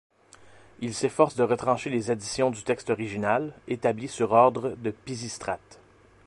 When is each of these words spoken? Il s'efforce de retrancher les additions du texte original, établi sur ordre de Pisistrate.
Il 0.79 0.95
s'efforce 0.95 1.35
de 1.35 1.43
retrancher 1.43 1.91
les 1.91 2.09
additions 2.09 2.49
du 2.49 2.63
texte 2.63 2.89
original, 2.89 3.53
établi 3.67 4.07
sur 4.07 4.31
ordre 4.31 4.71
de 4.77 4.89
Pisistrate. 4.89 5.79